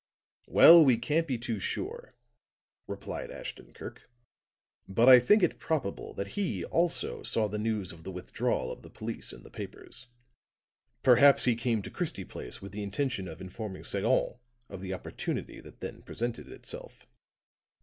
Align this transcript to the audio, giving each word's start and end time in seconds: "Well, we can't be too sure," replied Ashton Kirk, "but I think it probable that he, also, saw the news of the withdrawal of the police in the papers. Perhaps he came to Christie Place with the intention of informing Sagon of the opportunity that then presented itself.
"Well, 0.47 0.83
we 0.83 0.97
can't 0.97 1.27
be 1.27 1.37
too 1.37 1.59
sure," 1.59 2.15
replied 2.87 3.29
Ashton 3.29 3.71
Kirk, 3.71 4.09
"but 4.87 5.07
I 5.07 5.19
think 5.19 5.43
it 5.43 5.59
probable 5.59 6.15
that 6.15 6.29
he, 6.29 6.65
also, 6.65 7.21
saw 7.21 7.47
the 7.47 7.59
news 7.59 7.91
of 7.91 8.01
the 8.01 8.11
withdrawal 8.11 8.71
of 8.71 8.81
the 8.81 8.89
police 8.89 9.31
in 9.31 9.43
the 9.43 9.51
papers. 9.51 10.07
Perhaps 11.03 11.45
he 11.45 11.53
came 11.55 11.83
to 11.83 11.91
Christie 11.91 12.25
Place 12.25 12.63
with 12.63 12.71
the 12.71 12.81
intention 12.81 13.27
of 13.27 13.41
informing 13.41 13.83
Sagon 13.83 14.39
of 14.69 14.81
the 14.81 14.91
opportunity 14.91 15.59
that 15.59 15.81
then 15.81 16.01
presented 16.01 16.47
itself. 16.51 17.05